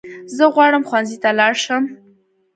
زه 0.35 0.43
غواړم 0.53 0.83
ښوونځی 0.89 1.17
ته 1.23 1.29
لاړ 1.39 1.53
شم 1.63 1.83